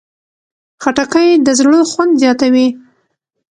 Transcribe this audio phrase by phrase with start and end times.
[0.83, 2.67] خټکی د زړه خوند زیاتوي.